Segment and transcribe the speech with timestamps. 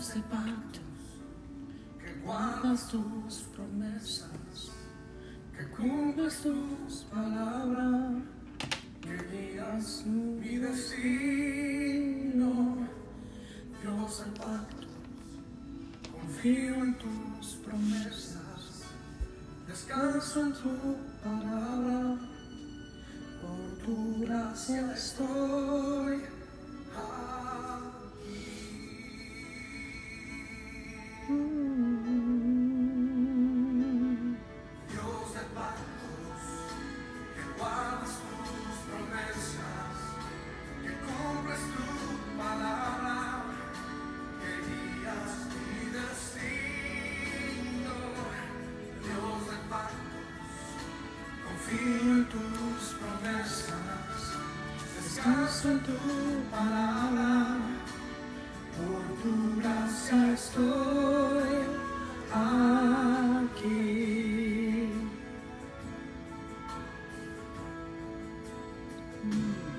[0.00, 0.80] Dios de pactos,
[1.98, 4.72] que guardas tus promesas,
[5.54, 8.22] que cumples tus palabras,
[9.02, 11.68] que guías mi destino.
[13.82, 14.88] Dios de pactos,
[16.10, 18.86] confío en tus promesas,
[19.68, 22.16] descanso en tu palabra,
[23.42, 26.39] por tu gracia estoy.
[69.30, 69.69] En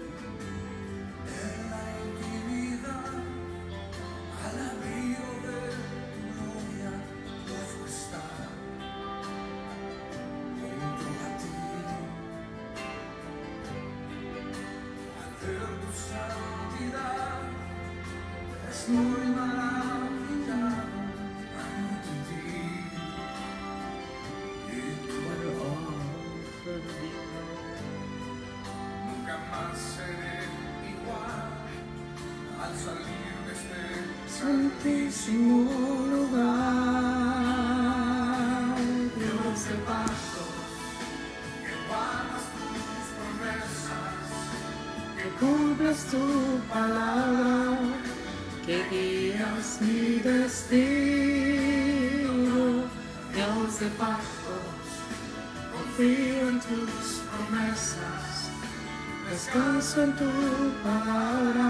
[45.81, 47.77] cumples tu palabra,
[48.65, 51.61] que guías mi destino.
[53.33, 54.87] Dios de pactos,
[55.73, 58.49] confío en tus promesas,
[59.29, 60.31] descanso en tu
[60.83, 61.69] palabra,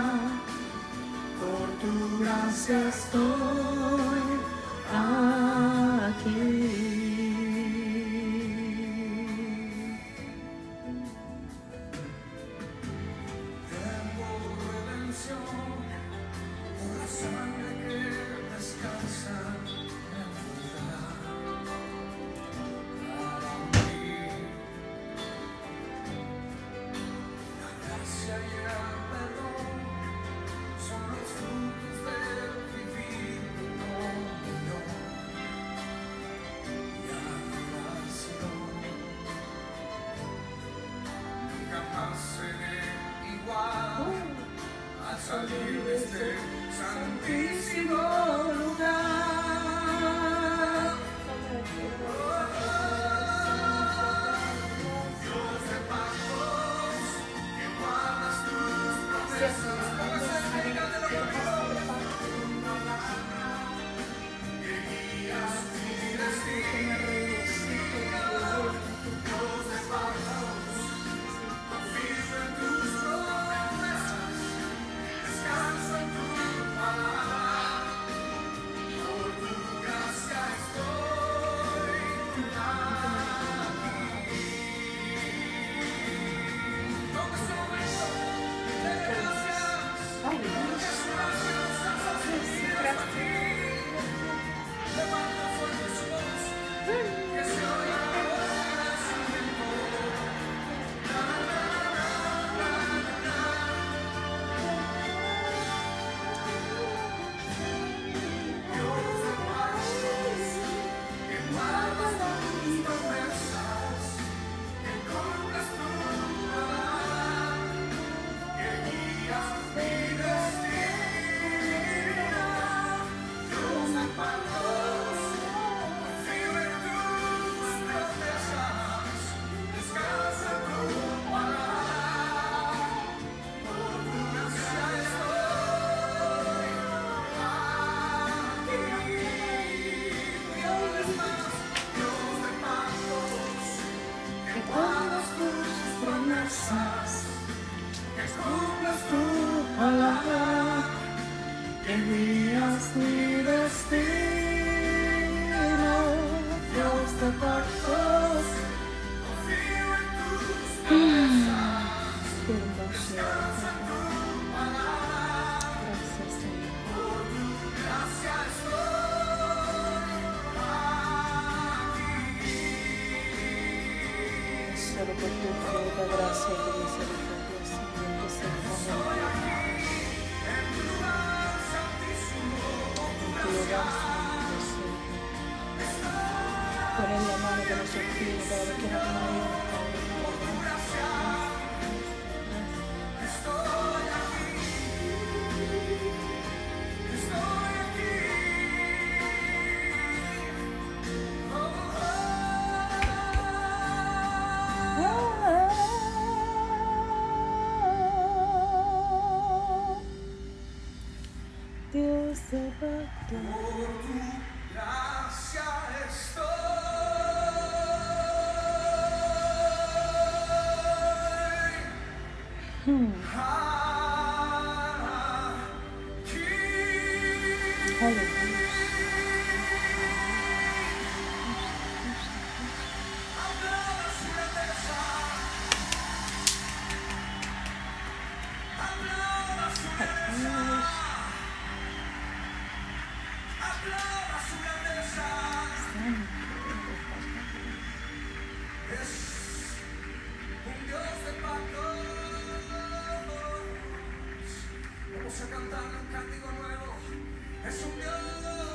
[1.39, 4.10] por tu gracia estoy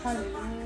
[0.06, 0.65] 那你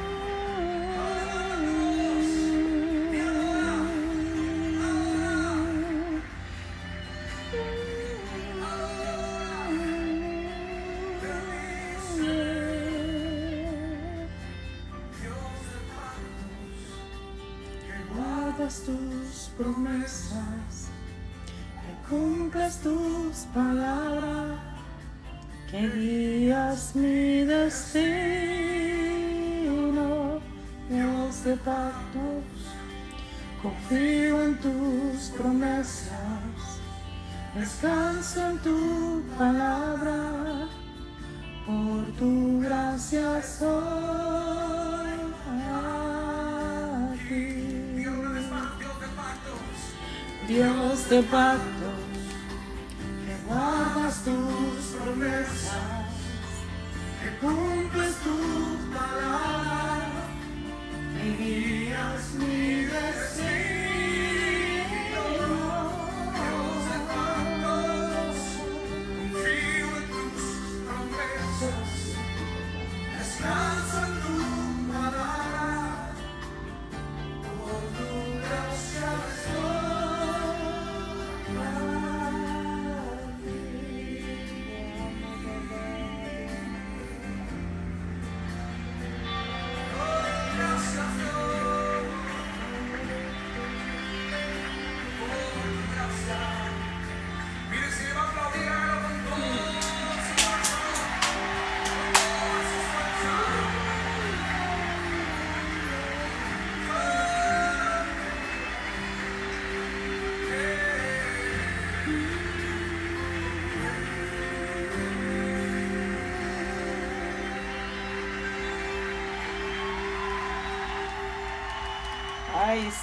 [50.51, 51.55] Dios te va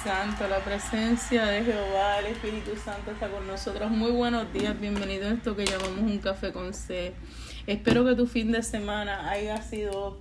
[0.03, 3.91] santo, la presencia de Jehová, el Espíritu Santo está con nosotros.
[3.91, 7.13] Muy buenos días, bienvenido a esto que llamamos un café con C.
[7.67, 10.17] Espero que tu fin de semana haya sido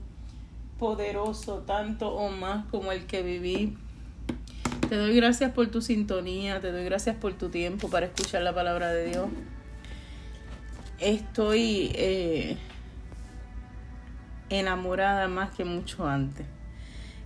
[0.80, 3.76] poderoso, tanto o más como el que viví.
[4.88, 8.52] Te doy gracias por tu sintonía, te doy gracias por tu tiempo para escuchar la
[8.52, 9.28] palabra de Dios.
[10.98, 12.56] Estoy eh,
[14.48, 16.46] enamorada más que mucho antes.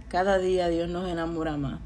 [0.09, 1.81] Cada día Dios nos enamora más.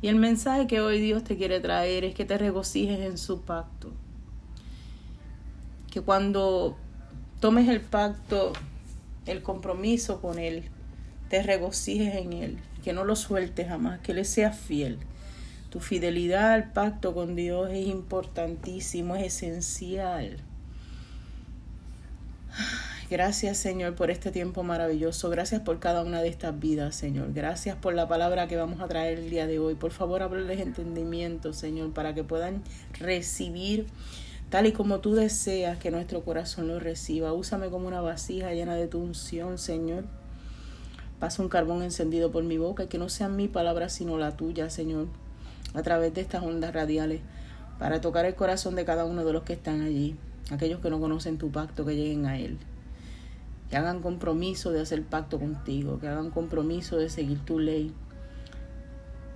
[0.00, 3.42] Y el mensaje que hoy Dios te quiere traer es que te regocijes en su
[3.42, 3.92] pacto.
[5.90, 6.76] Que cuando
[7.40, 8.52] tomes el pacto,
[9.26, 10.64] el compromiso con Él,
[11.28, 12.58] te regocijes en Él.
[12.84, 14.98] Que no lo sueltes jamás, que le seas fiel.
[15.70, 20.38] Tu fidelidad al pacto con Dios es importantísimo, es esencial.
[23.10, 25.30] Gracias Señor por este tiempo maravilloso.
[25.30, 27.32] Gracias por cada una de estas vidas, Señor.
[27.32, 29.76] Gracias por la palabra que vamos a traer el día de hoy.
[29.76, 32.62] Por favor, abrirles entendimiento, Señor, para que puedan
[32.92, 33.86] recibir
[34.50, 37.32] tal y como tú deseas que nuestro corazón lo reciba.
[37.32, 40.04] Úsame como una vasija llena de tu unción, Señor.
[41.18, 44.36] Pasa un carbón encendido por mi boca y que no sea mi palabra sino la
[44.36, 45.06] tuya, Señor,
[45.72, 47.22] a través de estas ondas radiales,
[47.78, 50.14] para tocar el corazón de cada uno de los que están allí,
[50.50, 52.58] aquellos que no conocen tu pacto, que lleguen a él
[53.68, 57.92] que hagan compromiso de hacer pacto contigo, que hagan compromiso de seguir tu ley,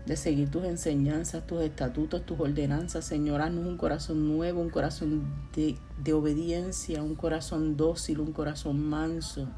[0.06, 3.04] de seguir tus enseñanzas, tus estatutos, tus ordenanzas.
[3.04, 5.24] Señor, haznos un corazón nuevo, un corazón
[5.54, 9.48] de, obediencia, un corazón dócil, un corazón manso,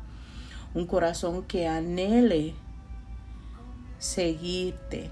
[0.75, 2.55] un corazón que anhele
[3.99, 5.11] seguirte,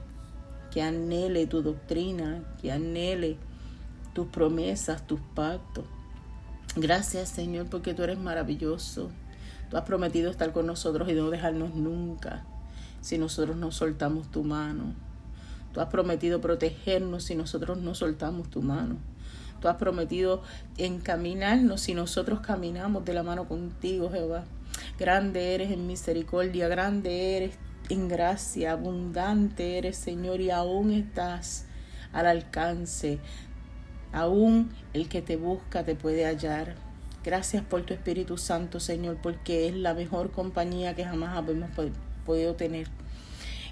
[0.72, 3.36] que anhele tu doctrina, que anhele
[4.12, 5.84] tus promesas, tus pactos.
[6.74, 9.10] Gracias Señor porque tú eres maravilloso.
[9.72, 12.44] Tú has prometido estar con nosotros y no dejarnos nunca
[13.00, 14.92] si nosotros no soltamos tu mano.
[15.72, 18.96] Tú has prometido protegernos si nosotros no soltamos tu mano.
[19.62, 20.42] Tú has prometido
[20.76, 24.44] encaminarnos si nosotros caminamos de la mano contigo, Jehová.
[24.98, 27.54] Grande eres en misericordia, grande eres
[27.88, 31.64] en gracia, abundante eres, Señor, y aún estás
[32.12, 33.20] al alcance.
[34.12, 36.91] Aún el que te busca te puede hallar.
[37.24, 41.70] Gracias por tu Espíritu Santo, Señor, porque es la mejor compañía que jamás hemos
[42.26, 42.88] podido tener.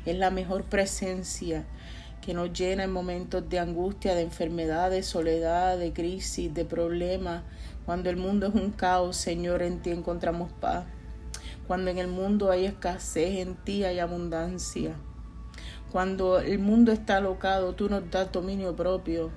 [0.07, 1.65] Es la mejor presencia
[2.23, 7.43] que nos llena en momentos de angustia, de enfermedad, de soledad, de crisis, de problemas.
[7.87, 10.85] Cuando el mundo es un caos, Señor, en ti encontramos paz.
[11.67, 14.95] Cuando en el mundo hay escasez, en ti hay abundancia.
[15.91, 19.33] Cuando el mundo está alocado, tú nos das dominio propio.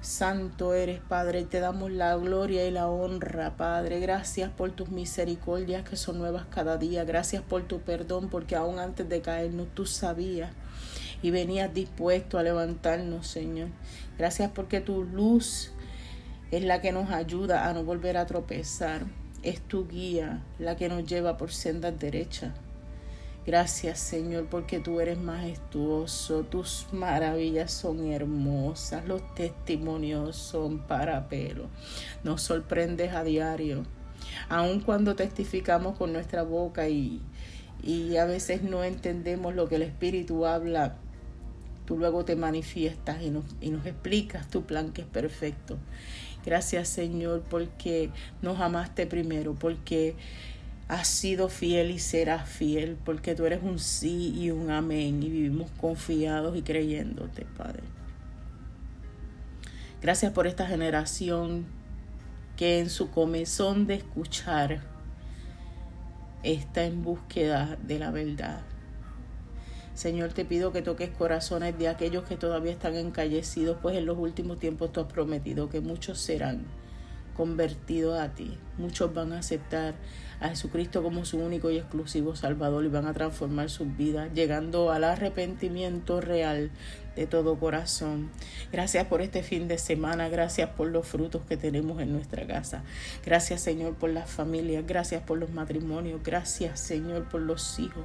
[0.00, 3.98] Santo eres, Padre, te damos la gloria y la honra, Padre.
[3.98, 7.04] Gracias por tus misericordias que son nuevas cada día.
[7.04, 10.52] Gracias por tu perdón, porque aún antes de caernos tú sabías
[11.20, 13.70] y venías dispuesto a levantarnos, Señor.
[14.16, 15.72] Gracias porque tu luz
[16.52, 19.04] es la que nos ayuda a no volver a tropezar.
[19.42, 22.52] Es tu guía la que nos lleva por sendas derechas.
[23.48, 31.70] Gracias Señor porque tú eres majestuoso, tus maravillas son hermosas, los testimonios son para pelo.
[32.24, 33.86] Nos sorprendes a diario,
[34.50, 37.22] aun cuando testificamos con nuestra boca y,
[37.82, 40.96] y a veces no entendemos lo que el Espíritu habla.
[41.86, 45.78] Tú luego te manifiestas y nos, y nos explicas tu plan que es perfecto.
[46.44, 48.10] Gracias Señor porque
[48.42, 50.16] nos amaste primero, porque
[50.88, 55.28] has sido fiel y serás fiel, porque tú eres un sí y un amén y
[55.28, 57.82] vivimos confiados y creyéndote, Padre.
[60.00, 61.66] Gracias por esta generación
[62.56, 64.80] que en su comezón de escuchar
[66.42, 68.62] está en búsqueda de la verdad.
[69.94, 74.16] Señor, te pido que toques corazones de aquellos que todavía están encallecidos, pues en los
[74.16, 76.64] últimos tiempos tú has prometido que muchos serán
[77.36, 78.56] convertidos a ti.
[78.78, 79.94] Muchos van a aceptar
[80.40, 84.92] a Jesucristo como su único y exclusivo Salvador y van a transformar sus vidas, llegando
[84.92, 86.70] al arrepentimiento real
[87.16, 88.30] de todo corazón.
[88.70, 92.84] Gracias por este fin de semana, gracias por los frutos que tenemos en nuestra casa.
[93.24, 98.04] Gracias Señor por las familias, gracias por los matrimonios, gracias Señor por los hijos.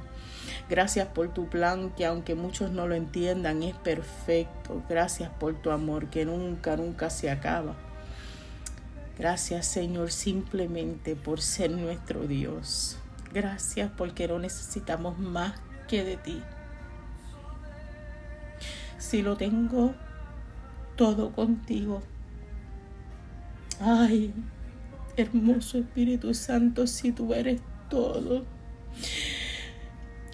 [0.68, 4.82] Gracias por tu plan que aunque muchos no lo entiendan es perfecto.
[4.88, 7.76] Gracias por tu amor que nunca, nunca se acaba.
[9.18, 12.98] Gracias Señor simplemente por ser nuestro Dios.
[13.32, 15.54] Gracias porque no necesitamos más
[15.88, 16.42] que de ti.
[18.98, 19.94] Si lo tengo
[20.96, 22.02] todo contigo.
[23.80, 24.32] Ay,
[25.16, 28.44] hermoso Espíritu Santo, si tú eres todo.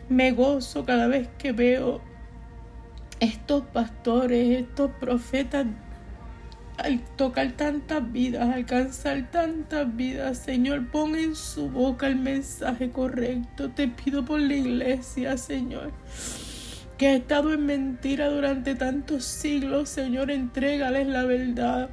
[0.08, 2.00] Me gozo cada vez que veo
[3.20, 5.66] estos pastores, estos profetas,
[6.84, 13.70] al tocar tantas vidas, alcanzar tantas vidas, Señor, pon en su boca el mensaje correcto.
[13.70, 15.92] Te pido por la iglesia, Señor,
[16.96, 21.90] que ha estado en mentira durante tantos siglos, Señor, entrégales la verdad.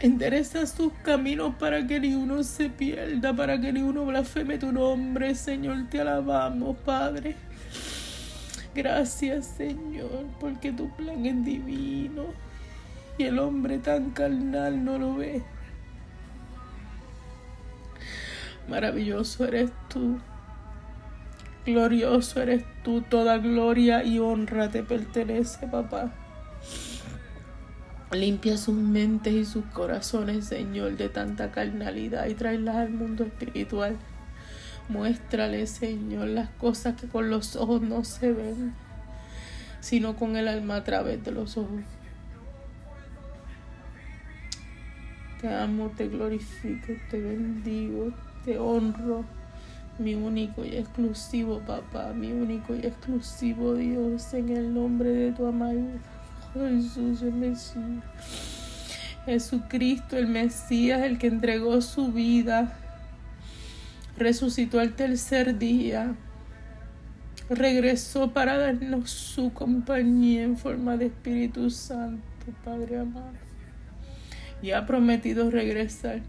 [0.00, 4.72] Endereza sus caminos para que ni uno se pierda, para que ni uno blasfeme tu
[4.72, 5.88] nombre, Señor.
[5.90, 7.36] Te alabamos, Padre.
[8.74, 12.49] Gracias, Señor, porque tu plan es divino
[13.24, 15.42] el hombre tan carnal no lo ve.
[18.68, 20.18] Maravilloso eres tú.
[21.66, 23.02] Glorioso eres tú.
[23.02, 26.12] Toda gloria y honra te pertenece, papá.
[28.12, 33.96] Limpia sus mentes y sus corazones, Señor, de tanta carnalidad y tráelas al mundo espiritual.
[34.88, 38.74] Muéstrale, Señor, las cosas que con los ojos no se ven,
[39.80, 41.82] sino con el alma a través de los ojos.
[45.40, 48.12] Te amo, te glorifico, te bendigo,
[48.44, 49.24] te honro.
[49.98, 55.46] Mi único y exclusivo papá, mi único y exclusivo Dios, en el nombre de tu
[55.46, 55.78] amado
[56.54, 58.04] Jesús el Mesías.
[59.24, 62.76] Jesucristo el Mesías, el que entregó su vida,
[64.16, 66.14] resucitó al tercer día,
[67.48, 72.22] regresó para darnos su compañía en forma de Espíritu Santo,
[72.64, 73.49] Padre amado.
[74.62, 76.20] Y ha prometido regresar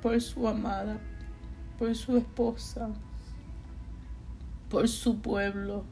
[0.00, 0.98] por su amada,
[1.78, 2.90] por su esposa,
[4.68, 5.84] por su pueblo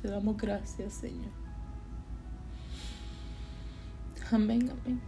[0.00, 1.30] Te damos gracias, Señor.
[4.30, 5.00] Amén, amén.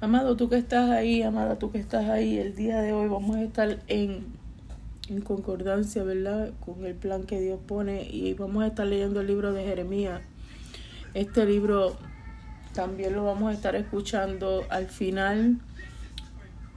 [0.00, 3.36] Amado, tú que estás ahí, amada, tú que estás ahí, el día de hoy vamos
[3.36, 4.26] a estar en,
[5.08, 6.52] en, concordancia, ¿verdad?
[6.64, 10.20] Con el plan que Dios pone y vamos a estar leyendo el libro de Jeremías.
[11.14, 11.96] Este libro
[12.72, 15.58] también lo vamos a estar escuchando al final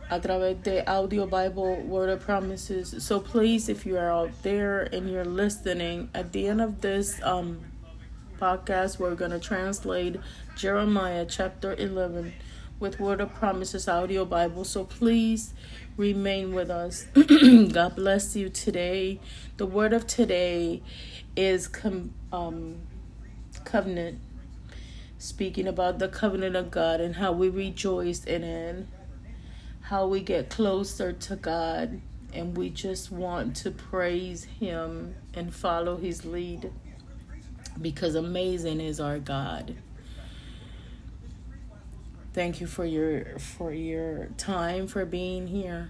[0.09, 2.95] a través de Audio Bible Word of Promises.
[3.03, 7.21] So please, if you are out there and you're listening, at the end of this
[7.23, 7.59] um,
[8.39, 10.17] podcast, we're going to translate
[10.55, 12.33] Jeremiah chapter 11
[12.79, 14.63] with Word of Promises Audio Bible.
[14.63, 15.53] So please
[15.97, 17.07] remain with us.
[17.73, 19.19] God bless you today.
[19.57, 20.81] The word of today
[21.35, 22.77] is com- um,
[23.65, 24.19] covenant,
[25.17, 28.87] speaking about the covenant of God and how we rejoice in it
[29.87, 32.01] how we get closer to God
[32.33, 36.73] and we just want to praise Him and follow His lead
[37.81, 39.75] because amazing is our God.
[42.37, 45.89] Thank you for your for your time for being here,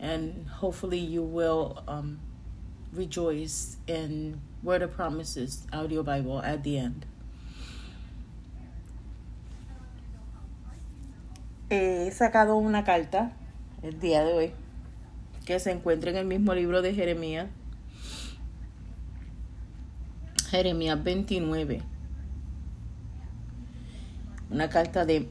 [0.00, 2.20] and hopefully you will um,
[2.90, 7.04] rejoice in Word of Promises audio Bible at the end.
[11.68, 13.32] he sacado una carta
[13.82, 14.52] el día de hoy
[15.44, 17.50] que se encuentra en el mismo libro de Jeremías.
[20.48, 21.82] Jeremías 29.
[24.50, 25.28] Una carta de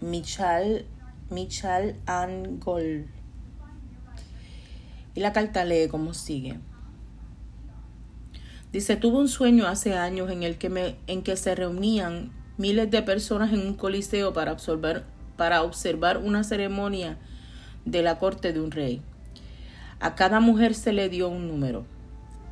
[0.00, 0.84] Michal,
[1.30, 3.06] Michal Angol.
[5.14, 6.58] Y la carta lee como sigue.
[8.72, 12.90] Dice, tuve un sueño hace años en el que, me, en que se reunían miles
[12.90, 15.04] de personas en un coliseo para absorber
[15.36, 17.18] para observar una ceremonia
[17.84, 19.02] de la corte de un rey.
[20.00, 21.86] A cada mujer se le dio un número.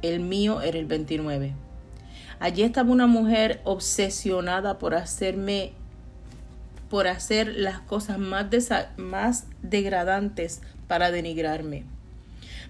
[0.02, 1.54] El mío era el 29.
[2.40, 5.72] Allí estaba una mujer obsesionada por hacerme
[6.94, 8.46] por hacer las cosas más,
[8.98, 11.82] más degradantes para denigrarme.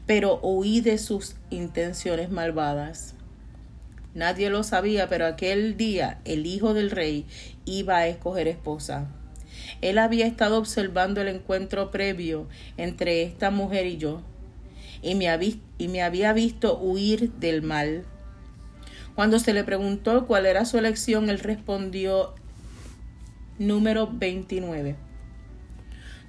[0.06, 3.16] Pero oí de sus intenciones malvadas.
[4.14, 7.26] Nadie lo sabía, pero aquel día el hijo del rey
[7.66, 9.08] iba a escoger esposa.
[9.82, 14.22] Él había estado observando el encuentro previo entre esta mujer y yo,
[15.02, 18.04] y me, había, visto huir del mal.
[19.14, 22.32] Cuando se le preguntó cuál era su elección, él respondió
[23.58, 24.96] número 29.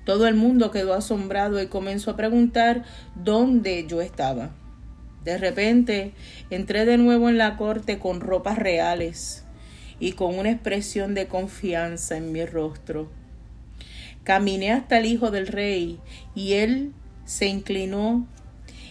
[0.05, 2.83] Todo el mundo quedó asombrado y comenzó a preguntar
[3.15, 4.51] dónde yo estaba.
[5.23, 6.13] De repente
[6.51, 9.43] entré de nuevo en la corte con ropas reales
[9.99, 13.09] y con una expresión de confianza en mi rostro.
[14.23, 15.99] Caminé hasta el hijo del rey
[16.35, 16.93] y él
[17.25, 18.27] se inclinó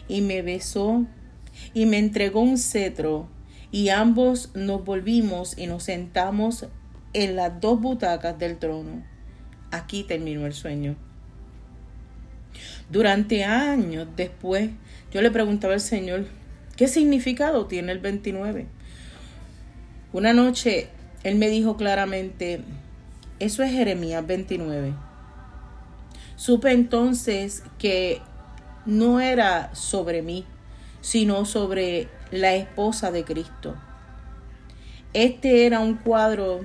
[0.09, 1.07] y me besó
[1.73, 3.29] y me entregó un cetro
[3.71, 6.67] y ambos nos volvimos y nos sentamos
[7.15, 9.03] en las dos butacas del trono.
[9.71, 10.95] aquí terminó el sueño.
[12.91, 14.71] Durante años después,
[15.11, 16.27] yo le preguntaba al Señor,
[16.77, 18.67] ¿qué significado tiene el 29?
[20.13, 20.89] Una noche,
[21.25, 22.61] Él me dijo claramente,
[23.41, 24.95] eso es Jeremías 29.
[26.37, 28.21] Supe entonces que
[28.87, 30.45] no era sobre mí,
[31.01, 33.75] sino sobre la esposa de Cristo.
[35.15, 36.65] Este era un cuadro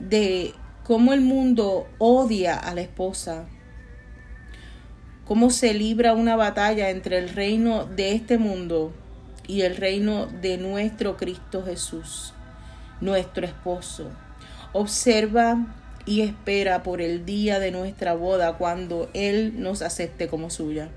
[0.00, 3.46] de cómo el mundo odia a la esposa,
[5.24, 8.94] cómo se libra una batalla entre el reino de este mundo
[9.46, 12.32] y el reino de nuestro Cristo Jesús,
[13.00, 14.10] nuestro esposo.
[14.72, 15.74] Observa
[16.06, 20.88] y espera por el día de nuestra boda cuando Él nos acepte como suya.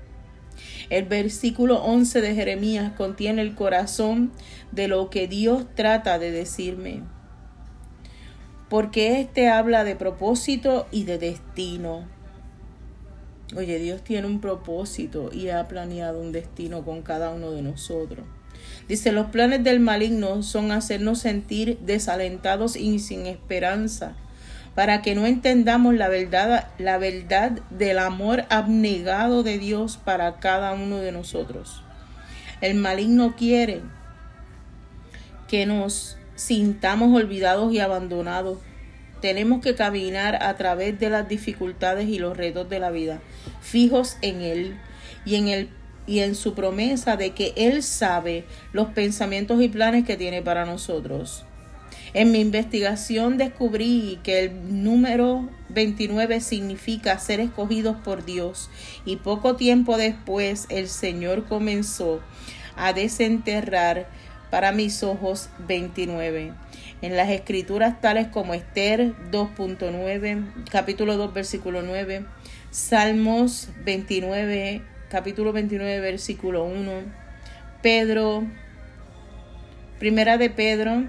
[0.88, 4.32] El versículo 11 de Jeremías contiene el corazón
[4.70, 7.02] de lo que Dios trata de decirme
[8.72, 12.06] porque este habla de propósito y de destino.
[13.54, 18.24] Oye, Dios tiene un propósito y ha planeado un destino con cada uno de nosotros.
[18.88, 24.14] Dice, los planes del maligno son hacernos sentir desalentados y sin esperanza,
[24.74, 30.72] para que no entendamos la verdad, la verdad del amor abnegado de Dios para cada
[30.72, 31.82] uno de nosotros.
[32.62, 33.82] El maligno quiere
[35.46, 38.58] que nos sintamos olvidados y abandonados.
[39.20, 43.20] Tenemos que caminar a través de las dificultades y los retos de la vida,
[43.60, 44.76] fijos en Él
[45.24, 45.68] y en, el,
[46.06, 50.64] y en su promesa de que Él sabe los pensamientos y planes que tiene para
[50.64, 51.44] nosotros.
[52.14, 58.68] En mi investigación descubrí que el número 29 significa ser escogidos por Dios
[59.04, 62.20] y poco tiempo después el Señor comenzó
[62.76, 64.08] a desenterrar
[64.52, 66.52] para mis ojos 29.
[67.00, 72.26] En las escrituras tales como Esther 2.9, capítulo 2, versículo 9,
[72.70, 76.92] Salmos 29, capítulo 29, versículo 1,
[77.80, 78.44] Pedro,
[79.98, 81.04] primera de Pedro,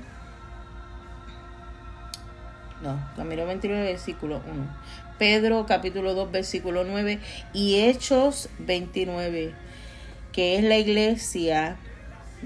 [2.82, 4.78] no, capítulo 29, versículo 1,
[5.20, 7.20] Pedro capítulo 2, versículo 9
[7.52, 9.54] y Hechos 29,
[10.32, 11.78] que es la iglesia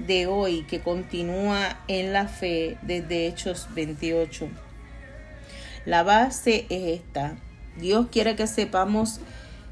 [0.06, 4.48] de hoy que continúa en la fe desde Hechos 28.
[5.84, 7.38] La base es esta.
[7.78, 9.20] Dios quiere que sepamos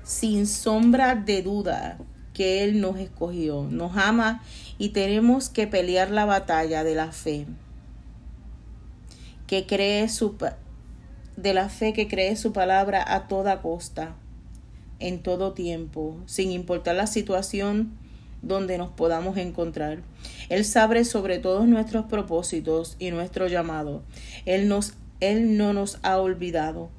[0.03, 1.99] sin sombra de duda
[2.33, 4.43] que Él nos escogió, nos ama
[4.79, 7.47] y tenemos que pelear la batalla de la fe.
[9.47, 10.37] Que cree su
[11.37, 14.17] de la fe que cree su palabra a toda costa,
[14.99, 17.99] en todo tiempo, sin importar la situación
[18.47, 19.99] donde nos podamos encontrar.
[20.49, 24.03] Él sabe sobre todos nuestros propósitos y nuestro llamado.
[24.45, 26.91] Él, nos, Él no nos ha olvidado.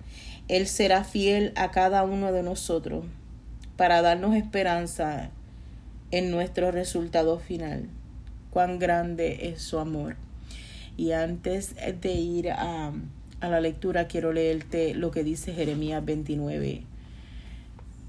[0.47, 3.05] Él será fiel a cada uno de nosotros
[3.75, 5.29] para darnos esperanza
[6.11, 7.89] en nuestro resultado final.
[8.49, 10.15] Cuán grande es su amor.
[10.95, 12.91] Y antes de ir a,
[13.39, 16.83] a la lectura, quiero leerte lo que dice Jeremías 29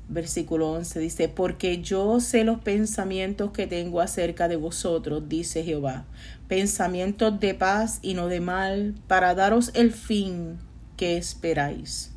[0.09, 6.07] versículo 11 dice, porque yo sé los pensamientos que tengo acerca de vosotros, dice Jehová,
[6.49, 10.59] pensamientos de paz y no de mal, para daros el fin
[10.97, 12.11] que esperáis.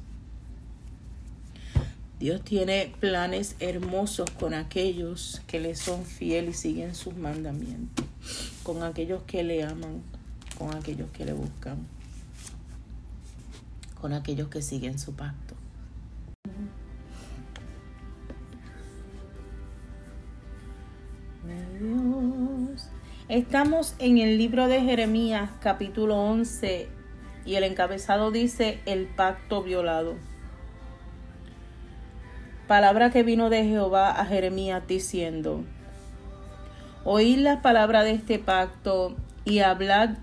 [2.19, 8.05] Dios tiene planes hermosos con aquellos que le son fieles y siguen sus mandamientos,
[8.61, 10.03] con aquellos que le aman,
[10.57, 11.79] con aquellos que le buscan,
[13.99, 15.50] con aquellos que siguen su pacto.
[23.31, 26.89] Estamos en el libro de Jeremías capítulo 11
[27.45, 30.15] y el encabezado dice el pacto violado.
[32.67, 35.63] Palabra que vino de Jehová a Jeremías diciendo,
[37.05, 40.17] Oíd la palabra de este pacto y hablad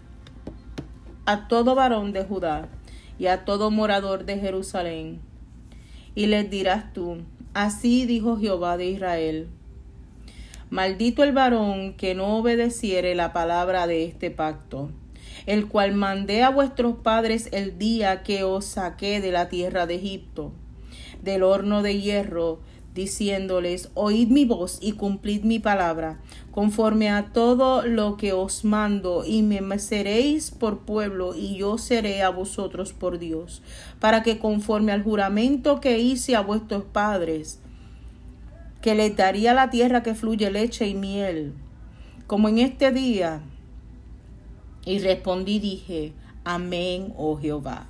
[1.24, 2.68] a todo varón de Judá
[3.18, 5.22] y a todo morador de Jerusalén.
[6.14, 7.22] Y les dirás tú,
[7.54, 9.48] así dijo Jehová de Israel
[10.70, 14.90] Maldito el varón que no obedeciere la palabra de este pacto,
[15.46, 19.94] el cual mandé a vuestros padres el día que os saqué de la tierra de
[19.94, 20.52] Egipto,
[21.22, 22.60] del horno de hierro,
[22.94, 29.24] diciéndoles, oíd mi voz y cumplid mi palabra, conforme a todo lo que os mando,
[29.24, 33.62] y me seréis por pueblo, y yo seré a vosotros por Dios,
[34.00, 37.60] para que conforme al juramento que hice a vuestros padres,
[38.88, 41.52] que les daría la tierra que fluye leche y miel,
[42.26, 43.42] como en este día.
[44.86, 47.86] Y respondí dije, Amén, oh Jehová.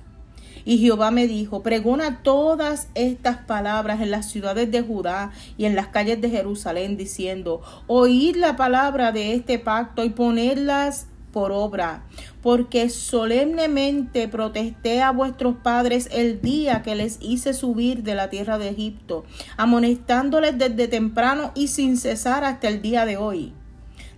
[0.65, 5.73] Y Jehová me dijo, pregona todas estas palabras en las ciudades de Judá y en
[5.73, 12.03] las calles de Jerusalén, diciendo, oíd la palabra de este pacto y ponedlas por obra,
[12.41, 18.57] porque solemnemente protesté a vuestros padres el día que les hice subir de la tierra
[18.57, 19.25] de Egipto,
[19.57, 23.53] amonestándoles desde temprano y sin cesar hasta el día de hoy,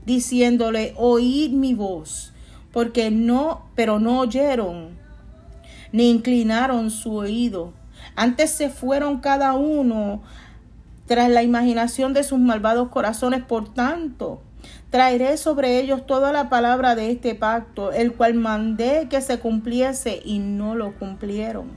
[0.06, 2.34] diciéndole, oíd mi voz,
[2.72, 4.98] porque no, pero no oyeron,
[5.92, 7.74] ni inclinaron su oído.
[8.16, 10.22] Antes se fueron cada uno
[11.06, 14.42] tras la imaginación de sus malvados corazones, por tanto,
[14.92, 20.22] Traeré sobre ellos toda la palabra de este pacto, el cual mandé que se cumpliese
[20.26, 21.72] y no lo cumplieron.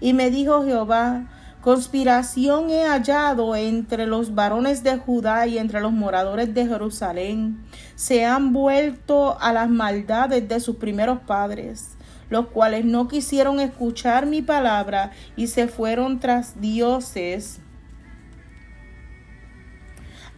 [0.00, 1.28] Y me dijo Jehová,
[1.60, 7.64] conspiración he hallado entre los varones de Judá y entre los moradores de Jerusalén.
[7.96, 11.96] Se han vuelto a las maldades de sus primeros padres,
[12.28, 17.60] los cuales no quisieron escuchar mi palabra y se fueron tras dioses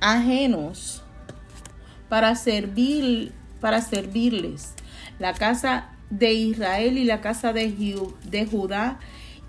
[0.00, 1.01] ajenos
[2.12, 4.74] para servir para servirles.
[5.18, 7.74] La casa de Israel y la casa de,
[8.28, 8.98] de Judá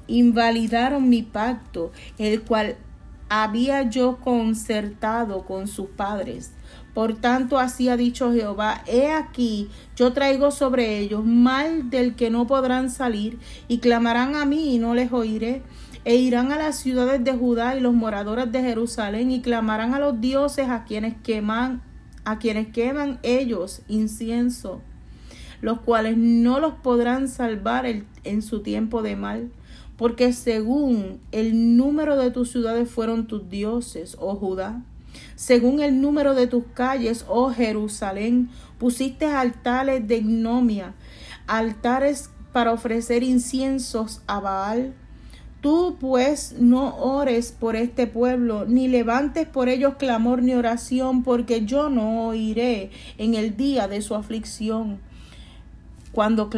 [0.07, 2.77] invalidaron mi pacto, el cual
[3.27, 6.53] había yo concertado con sus padres.
[6.93, 12.29] Por tanto, así ha dicho Jehová, he aquí, yo traigo sobre ellos mal del que
[12.29, 15.63] no podrán salir, y clamarán a mí y no les oiré.
[16.05, 19.99] E irán a las ciudades de Judá y los moradores de Jerusalén, y clamarán a
[19.99, 21.81] los dioses a quienes queman
[22.25, 24.81] a quienes queman ellos incienso,
[25.61, 29.51] los cuales no los podrán salvar en su tiempo de mal,
[29.97, 34.81] porque según el número de tus ciudades fueron tus dioses, oh Judá,
[35.35, 40.93] según el número de tus calles, oh Jerusalén, pusiste altares de ignomia,
[41.47, 44.93] altares para ofrecer inciensos a Baal,
[45.63, 51.65] Tú pues no ores por este pueblo, ni levantes por ellos clamor ni oración, porque
[51.65, 54.99] yo no oiré en el día de su aflicción.
[56.11, 56.49] Cuando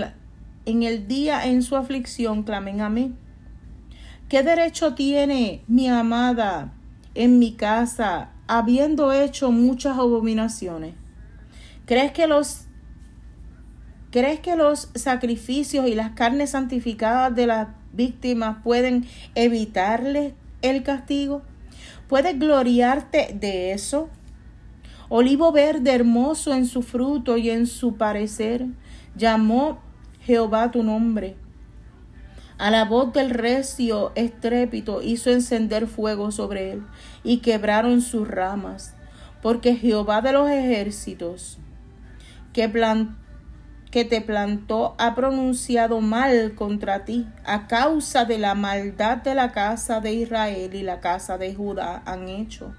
[0.66, 3.14] en el día en su aflicción clamen a mí.
[4.28, 6.74] ¿Qué derecho tiene mi amada
[7.14, 10.96] en mi casa, habiendo hecho muchas abominaciones?
[11.86, 12.62] ¿Crees que los
[14.10, 19.06] ¿Crees que los sacrificios y las carnes santificadas de las víctimas pueden
[19.36, 21.42] evitarle el castigo?
[22.08, 24.10] ¿Puedes gloriarte de eso?
[25.10, 28.66] Olivo verde hermoso en su fruto y en su parecer,
[29.16, 29.80] llamó
[30.22, 31.36] Jehová tu nombre.
[32.58, 36.84] A la voz del recio estrépito hizo encender fuego sobre él
[37.24, 38.96] y quebraron sus ramas,
[39.42, 41.60] porque Jehová de los ejércitos,
[42.54, 43.25] que plantó
[43.96, 49.54] que te plantó ha pronunciado mal contra ti a causa de la maldad de la
[49.54, 52.76] casa de Israel y la casa de Judá han hecho,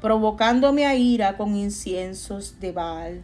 [0.00, 3.22] provocándome a ira con inciensos de Baal.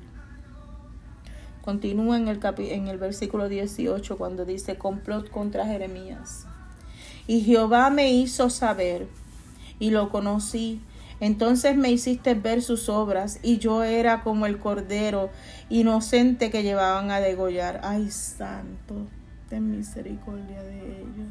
[1.62, 6.44] Continúa en el, en el versículo 18 cuando dice complot contra Jeremías.
[7.28, 9.06] Y Jehová me hizo saber
[9.78, 10.80] y lo conocí
[11.20, 15.30] entonces me hiciste ver sus obras, y yo era como el cordero
[15.68, 17.80] inocente que llevaban a degollar.
[17.82, 19.06] Ay, santo,
[19.48, 21.28] ten misericordia de ellos.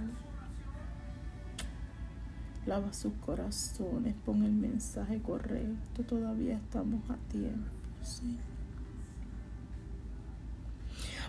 [2.65, 6.03] Lava sus corazones, pon el mensaje correcto.
[6.03, 7.71] Todavía estamos a tiempo.
[8.01, 8.37] Sí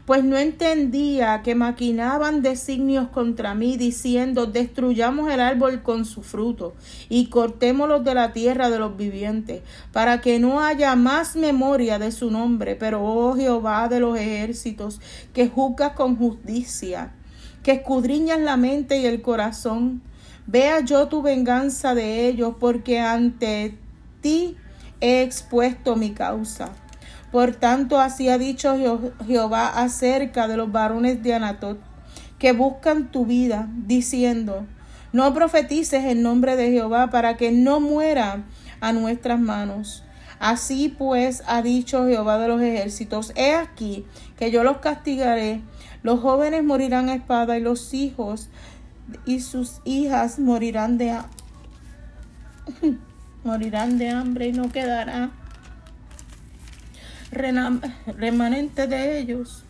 [0.09, 6.75] pues no entendía que maquinaban designios contra mí, diciendo, destruyamos el árbol con su fruto
[7.11, 9.61] y cortémoslos de la tierra de los vivientes,
[9.92, 12.75] para que no haya más memoria de su nombre.
[12.75, 14.99] Pero, oh Jehová de los ejércitos,
[15.35, 17.12] que juzgas con justicia,
[17.62, 20.01] que escudriñas la mente y el corazón,
[20.47, 23.77] vea yo tu venganza de ellos, porque ante
[24.23, 24.57] ti
[25.03, 26.73] he expuesto mi causa.
[27.31, 28.77] Por tanto, así ha dicho
[29.27, 31.79] Jehová acerca de los varones de Anatot,
[32.38, 34.67] que buscan tu vida, diciendo,
[35.12, 38.45] no profetices en nombre de Jehová para que no muera
[38.81, 40.05] a nuestras manos.
[40.38, 44.07] Así pues ha dicho Jehová de los ejércitos, he aquí
[44.38, 45.61] que yo los castigaré,
[46.03, 48.49] los jóvenes morirán a espada y los hijos
[49.27, 51.19] y sus hijas morirán de,
[53.45, 55.31] morirán de hambre y no quedará
[57.31, 59.64] remanente de ellos.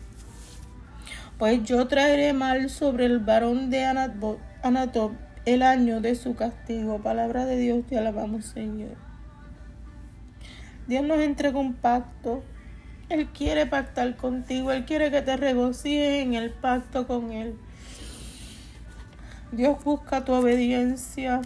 [1.37, 5.11] Pues yo traeré mal sobre el varón de Anatob
[5.45, 6.99] el año de su castigo.
[6.99, 8.97] Palabra de Dios, te alabamos, Señor.
[10.87, 12.43] Dios nos entrega un pacto.
[13.09, 14.71] Él quiere pactar contigo.
[14.71, 17.55] Él quiere que te regocijes en el pacto con Él.
[19.51, 21.41] Dios busca tu obediencia.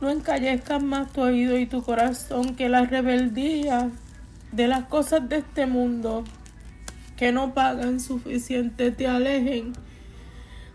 [0.00, 3.90] No encallezcas más tu oído y tu corazón que la rebeldía
[4.52, 6.24] de las cosas de este mundo
[7.16, 9.72] que no pagan suficiente te alejen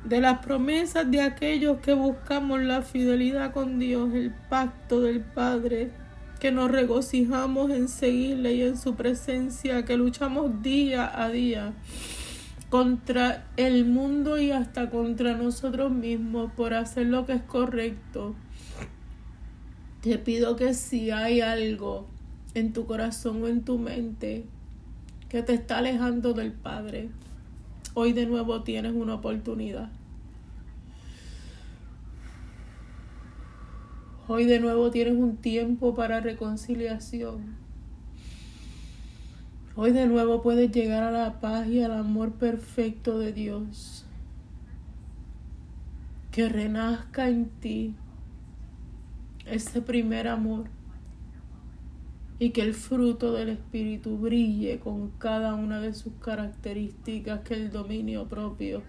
[0.03, 5.91] de las promesas de aquellos que buscamos la fidelidad con Dios, el pacto del Padre,
[6.39, 11.71] que nos regocijamos en seguirle y en su presencia, que luchamos día a día
[12.69, 18.35] contra el mundo y hasta contra nosotros mismos por hacer lo que es correcto.
[20.03, 22.07] Te pido que si hay algo
[22.55, 24.43] en tu corazón o en tu mente
[25.29, 27.07] que te está alejando del Padre,
[27.93, 29.89] hoy de nuevo tienes una oportunidad.
[34.27, 37.55] Hoy de nuevo tienes un tiempo para reconciliación.
[39.77, 44.03] Hoy de nuevo puedes llegar a la paz y al amor perfecto de Dios.
[46.33, 47.95] Que renazca en ti
[49.45, 50.65] ese primer amor
[52.39, 57.71] y que el fruto del Espíritu brille con cada una de sus características, que el
[57.71, 58.83] dominio propio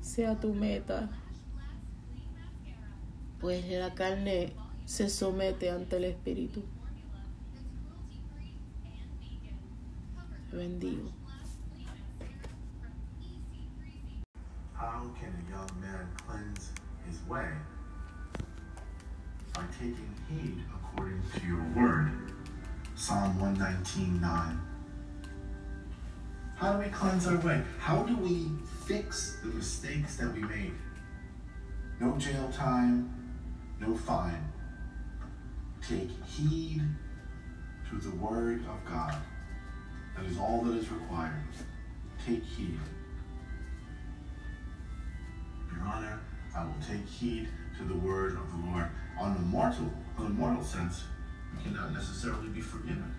[0.00, 1.10] sea tu meta.
[3.40, 4.52] Pues la carne
[4.84, 6.62] se somete ante el Espíritu.
[10.54, 11.12] bendigo.
[14.74, 16.72] How can a young man cleanse
[17.06, 17.48] his way?
[19.54, 22.10] By taking heed according to your word.
[22.96, 24.58] Psalm 119.9.
[26.56, 27.62] How do we cleanse our way?
[27.78, 28.48] How do we
[28.86, 30.72] fix the mistakes that we made?
[32.00, 33.12] No jail time,
[33.80, 34.52] no fine.
[35.86, 36.82] Take heed
[37.90, 39.14] to the word of God.
[40.16, 41.44] That is all that is required.
[42.26, 42.78] Take heed.
[45.72, 46.20] Your Honor,
[46.56, 48.86] I will take heed to the word of the Lord.
[49.18, 51.04] On the mortal, on the mortal sense,
[51.52, 53.14] you cannot necessarily be forgiven.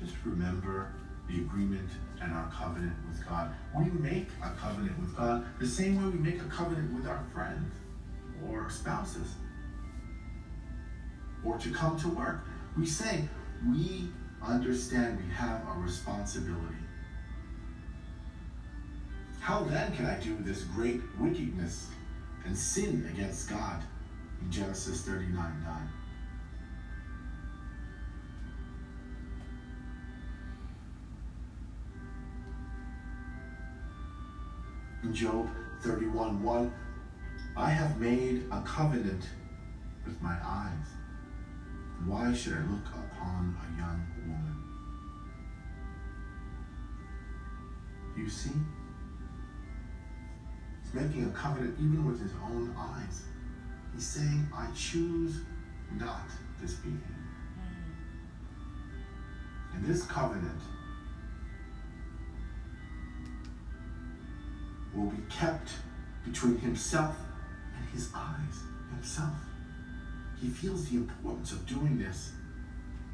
[0.00, 0.92] Just remember
[1.28, 1.88] the agreement
[2.20, 3.54] and our covenant with God.
[3.76, 7.24] We make a covenant with God the same way we make a covenant with our
[7.32, 7.72] friends
[8.48, 9.34] or spouses
[11.44, 12.44] or to come to work.
[12.76, 13.28] We say,
[13.70, 14.08] we
[14.46, 16.76] understand we have a responsibility.
[19.40, 21.88] How then can I do this great wickedness
[22.44, 23.82] and sin against God?
[24.40, 25.88] In Genesis 39 9.
[35.04, 35.48] In Job
[35.82, 36.72] 31 1,
[37.56, 39.28] I have made a covenant
[40.06, 40.86] with my eyes.
[42.06, 42.84] Why should I look
[43.22, 44.56] upon a young woman?
[48.16, 48.50] You see?
[50.82, 53.22] He's making a covenant even with his own eyes.
[53.94, 55.40] He's saying, I choose
[55.98, 56.28] not
[56.60, 56.90] this hmm.
[56.90, 57.16] behavior.
[59.74, 60.60] And this covenant
[64.94, 65.70] will be kept
[66.24, 67.16] between himself
[67.78, 69.34] and his eyes, himself.
[70.38, 72.32] He feels the importance of doing this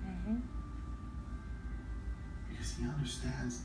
[0.08, 0.36] Mm-hmm.
[2.50, 3.60] because he understands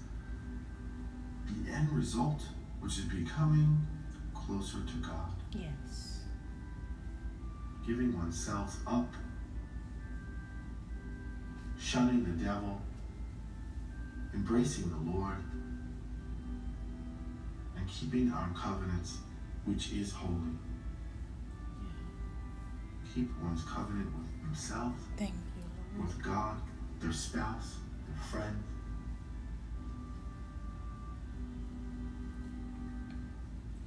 [1.47, 2.41] the end result,
[2.79, 3.86] which is becoming
[4.34, 6.21] closer to God, Yes.
[7.88, 9.13] giving oneself up,
[11.79, 12.81] shunning the devil,
[14.33, 15.37] embracing the Lord,
[17.77, 19.17] and keeping our covenants,
[19.65, 20.58] which is holy.
[23.13, 25.33] Keep one's covenant with himself, Thank.
[26.00, 26.58] With God,
[27.00, 27.77] their spouse,
[28.08, 28.63] their friend.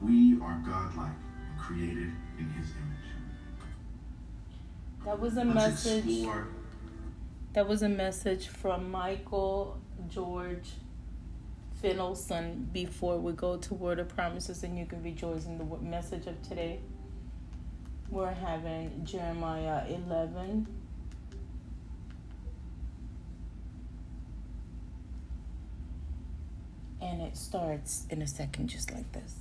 [0.00, 1.10] We are godlike
[1.48, 3.06] and created in his image.
[5.04, 5.54] That was a Let's
[5.84, 6.06] message.
[6.06, 6.48] explore
[7.54, 10.72] That was a message from Michael George
[11.82, 16.26] Finnelson before we go to Word of Promises and you can rejoice in the message
[16.26, 16.80] of today.
[18.10, 20.66] We're having Jeremiah 11.
[27.06, 29.36] And it starts in a second, just like this.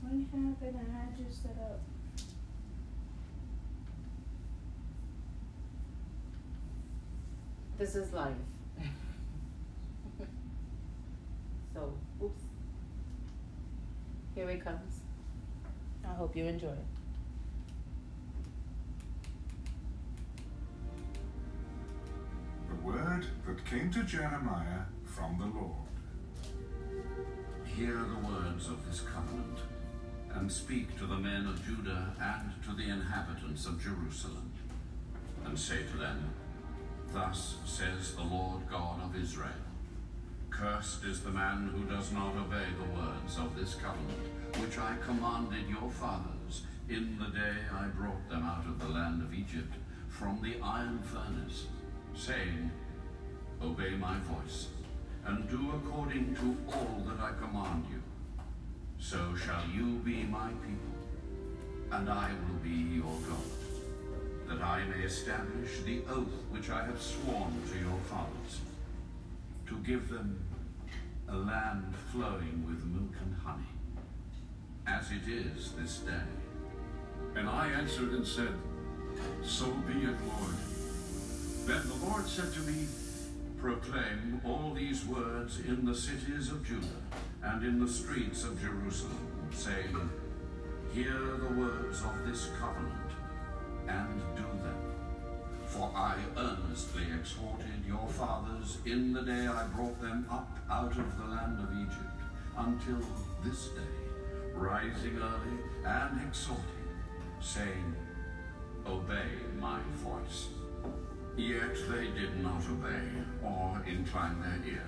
[0.00, 0.56] What happened?
[0.64, 1.80] I had you set up.
[7.78, 8.32] This is life.
[11.72, 12.42] So, oops.
[14.34, 15.02] Here it comes.
[16.04, 16.99] I hope you enjoy it.
[23.70, 25.86] Came to Jeremiah from the Lord.
[27.64, 29.58] Hear the words of this covenant,
[30.34, 34.50] and speak to the men of Judah and to the inhabitants of Jerusalem,
[35.44, 36.30] and say to them,
[37.12, 39.62] Thus says the Lord God of Israel
[40.50, 44.96] Cursed is the man who does not obey the words of this covenant, which I
[45.06, 49.74] commanded your fathers in the day I brought them out of the land of Egypt
[50.08, 51.66] from the iron furnace,
[52.16, 52.72] saying,
[53.62, 54.68] Obey my voice,
[55.26, 58.00] and do according to all that I command you.
[58.98, 60.96] So shall you be my people,
[61.92, 67.00] and I will be your God, that I may establish the oath which I have
[67.00, 68.60] sworn to your fathers,
[69.68, 70.42] to give them
[71.28, 73.62] a land flowing with milk and honey,
[74.86, 76.28] as it is this day.
[77.36, 78.54] And I answered and said,
[79.42, 80.56] So be it, Lord.
[81.66, 82.86] Then the Lord said to me,
[83.60, 87.02] Proclaim all these words in the cities of Judah
[87.42, 90.10] and in the streets of Jerusalem, saying,
[90.94, 93.10] Hear the words of this covenant,
[93.86, 94.78] and do them.
[95.66, 101.18] For I earnestly exhorted your fathers in the day I brought them up out of
[101.18, 102.20] the land of Egypt,
[102.56, 103.06] until
[103.44, 106.64] this day, rising early and exhorting,
[107.40, 107.94] saying,
[108.86, 109.28] Obey
[109.60, 110.48] my voice.
[111.36, 113.08] Yet they did not obey
[113.42, 114.86] or incline their ear,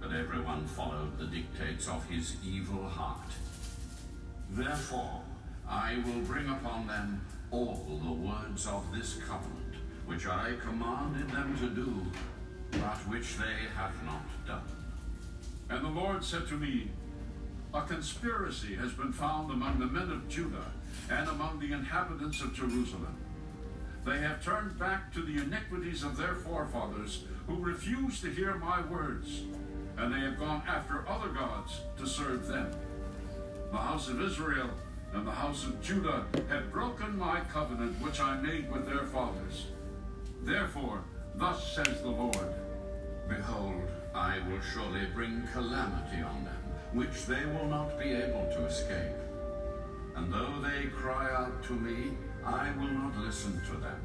[0.00, 3.30] but everyone followed the dictates of his evil heart.
[4.50, 5.22] Therefore,
[5.68, 9.74] I will bring upon them all the words of this covenant,
[10.06, 12.06] which I commanded them to do,
[12.72, 14.62] but which they have not done.
[15.68, 16.90] And the Lord said to me,
[17.74, 20.70] A conspiracy has been found among the men of Judah
[21.10, 23.16] and among the inhabitants of Jerusalem.
[24.06, 28.80] They have turned back to the iniquities of their forefathers, who refused to hear my
[28.82, 29.42] words,
[29.96, 32.70] and they have gone after other gods to serve them.
[33.72, 34.70] The house of Israel
[35.12, 39.66] and the house of Judah have broken my covenant which I made with their fathers.
[40.44, 41.02] Therefore,
[41.34, 42.54] thus says the Lord
[43.28, 48.66] Behold, I will surely bring calamity on them, which they will not be able to
[48.66, 49.18] escape.
[50.14, 52.12] And though they cry out to me,
[52.46, 54.00] I will not listen to them.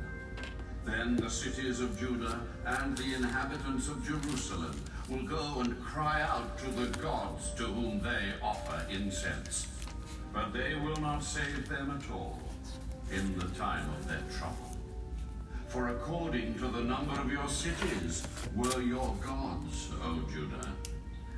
[0.83, 6.57] Then the cities of Judah and the inhabitants of Jerusalem will go and cry out
[6.57, 9.67] to the gods to whom they offer incense.
[10.33, 12.39] But they will not save them at all
[13.13, 14.75] in the time of their trouble.
[15.67, 20.73] For according to the number of your cities were your gods, O Judah,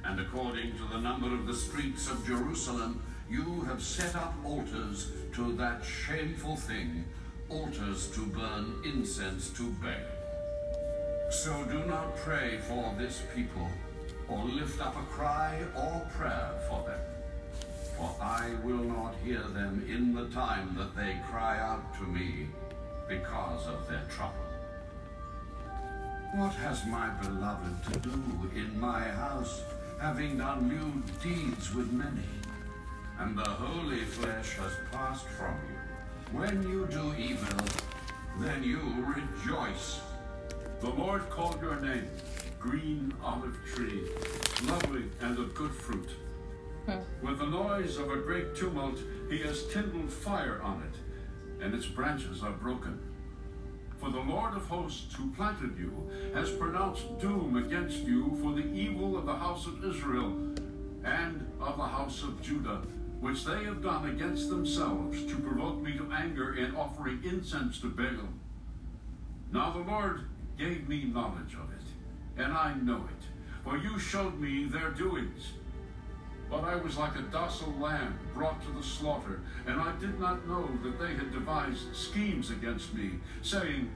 [0.05, 5.11] and according to the number of the streets of Jerusalem, you have set up altars
[5.33, 7.03] to that shameful thing,
[7.49, 11.31] altars to burn incense to Baal.
[11.31, 13.67] So do not pray for this people,
[14.27, 16.99] or lift up a cry or prayer for them.
[17.97, 22.47] For I will not hear them in the time that they cry out to me
[23.07, 24.35] because of their trouble.
[26.35, 28.23] What has my beloved to do
[28.55, 29.61] in my house,
[29.99, 32.23] having done lewd deeds with many?
[33.19, 36.37] And the holy flesh has passed from you.
[36.37, 37.65] When you do evil,
[38.39, 40.01] then you rejoice.
[40.79, 42.09] The Lord called your name,
[42.59, 44.01] green olive tree,
[44.65, 46.09] lovely and of good fruit.
[46.85, 46.99] Hmm.
[47.21, 48.99] With the noise of a great tumult,
[49.29, 52.99] he has kindled fire on it, and its branches are broken.
[53.99, 58.67] For the Lord of hosts who planted you has pronounced doom against you for the
[58.73, 60.33] evil of the house of Israel
[61.05, 62.81] and of the house of Judah,
[63.23, 67.87] which they have done against themselves to provoke me to anger in offering incense to
[67.87, 68.27] Baal.
[69.49, 70.25] Now the Lord
[70.57, 75.53] gave me knowledge of it, and I know it, for you showed me their doings.
[76.51, 80.45] But I was like a docile lamb brought to the slaughter, and I did not
[80.45, 83.11] know that they had devised schemes against me,
[83.41, 83.89] saying,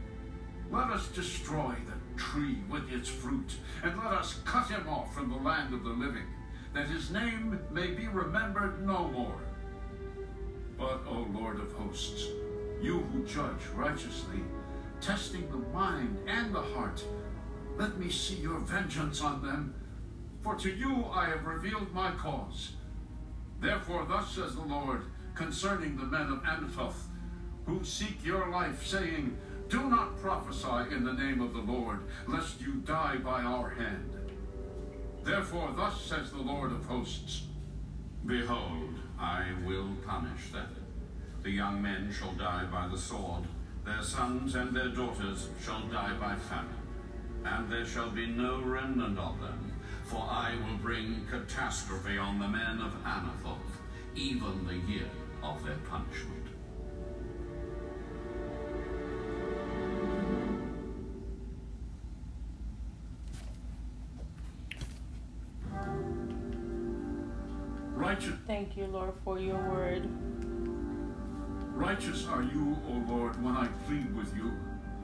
[0.71, 5.29] Let us destroy the tree with its fruit, and let us cut him off from
[5.29, 6.27] the land of the living,
[6.73, 9.41] that his name may be remembered no more.
[10.77, 12.27] But, O Lord of hosts,
[12.81, 14.41] you who judge righteously,
[15.01, 17.03] testing the mind and the heart,
[17.77, 19.73] let me see your vengeance on them
[20.47, 22.71] for to you I have revealed my cause.
[23.59, 25.01] Therefore, thus says the Lord
[25.35, 27.03] concerning the men of Anathoth,
[27.65, 29.37] who seek your life, saying,
[29.67, 34.16] Do not prophesy in the name of the Lord, lest you die by our hand.
[35.27, 37.47] Therefore, thus says the Lord of hosts
[38.25, 40.73] Behold, I will punish them.
[41.43, 43.43] The young men shall die by the sword,
[43.85, 46.87] their sons and their daughters shall die by famine,
[47.43, 49.73] and there shall be no remnant of them,
[50.05, 53.81] for I will bring catastrophe on the men of Anathoth,
[54.15, 55.09] even the year
[55.43, 56.36] of their punishment.
[68.57, 70.09] Thank you, Lord, for your word.
[71.75, 74.51] righteous are you, O Lord, when I plead with you.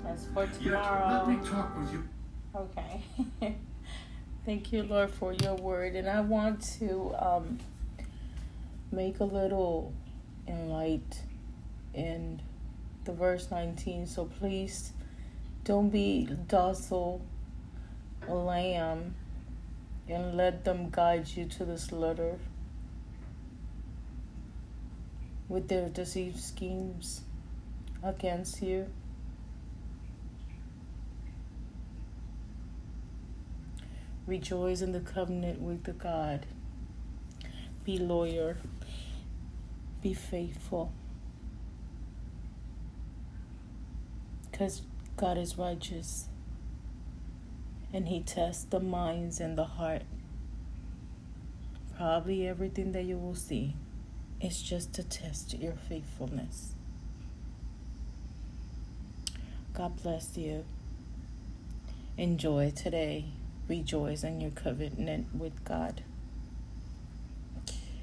[0.07, 1.17] As for tomorrow.
[1.17, 2.03] Yet let me talk with you.
[2.55, 3.03] Okay.
[4.47, 5.95] Thank you, Lord, for your word.
[5.95, 7.59] And I want to um,
[8.91, 9.93] make a little
[10.47, 11.19] enlight
[11.93, 12.41] in
[13.05, 14.07] the verse 19.
[14.07, 14.93] So please
[15.63, 17.21] don't be docile
[18.27, 19.13] lamb
[20.09, 22.39] and let them guide you to the slaughter
[25.47, 27.21] with their deceived schemes
[28.01, 28.87] against you.
[34.25, 36.45] Rejoice in the covenant with the God.
[37.83, 38.55] Be loyal.
[40.01, 40.93] Be faithful.
[44.49, 44.81] Because
[45.17, 46.29] God is righteous.
[47.91, 50.03] And He tests the minds and the heart.
[51.97, 53.75] Probably everything that you will see
[54.43, 56.75] is just to test your faithfulness.
[59.73, 60.65] God bless you.
[62.17, 63.25] Enjoy today
[63.67, 66.03] rejoice in your covenant with God.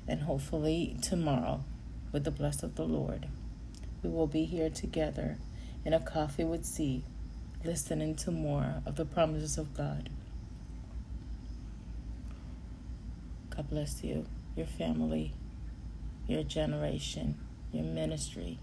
[0.09, 1.65] And hopefully tomorrow,
[2.13, 3.29] with the blessing of the Lord,
[4.03, 5.39] we will be here together
[5.85, 7.05] in a coffee with C,
[7.65, 10.09] listening to more of the promises of God.
[13.55, 14.27] God bless you,
[14.57, 15.35] your family,
[16.31, 17.35] your generation,
[17.73, 18.59] your ministry,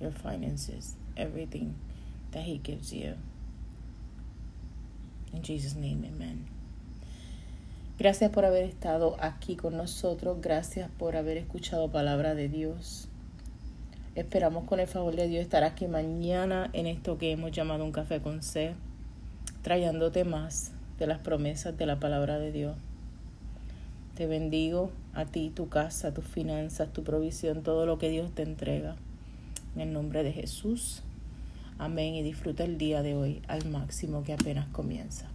[0.00, 1.74] your finances, everything
[2.32, 3.14] that He gives you.
[5.32, 6.46] En Jesus' name, amen.
[7.98, 10.40] Gracias por haber estado aquí con nosotros.
[10.40, 13.08] Gracias por haber escuchado palabra de Dios.
[14.14, 17.92] Esperamos con el favor de Dios estar aquí mañana en esto que hemos llamado un
[17.92, 18.74] café con C,
[19.62, 22.76] trayéndote más de las promesas de la palabra de Dios.
[24.20, 28.42] Te bendigo a ti, tu casa, tus finanzas, tu provisión, todo lo que Dios te
[28.42, 28.96] entrega.
[29.74, 31.00] En el nombre de Jesús.
[31.78, 35.30] Amén y disfruta el día de hoy al máximo que apenas comienza.